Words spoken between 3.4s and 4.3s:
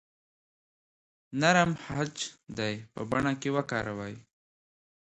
کې وکاروئ.